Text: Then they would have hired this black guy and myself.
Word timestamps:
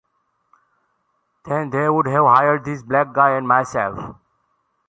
Then 1.45 1.69
they 1.69 1.87
would 1.87 2.07
have 2.07 2.25
hired 2.25 2.65
this 2.65 2.81
black 2.81 3.13
guy 3.13 3.37
and 3.37 3.47
myself. 3.47 4.15